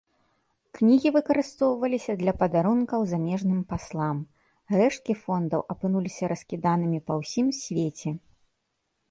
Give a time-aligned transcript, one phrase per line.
[0.77, 4.17] Кнігі выкарыстоўваліся для падарункаў замежным паслам,
[4.79, 8.09] рэшткі фондаў апынуліся раскіданымі па ўсім свеце.